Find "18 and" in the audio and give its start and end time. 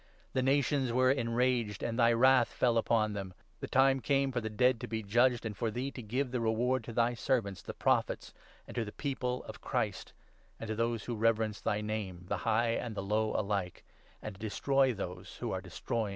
1.83-1.99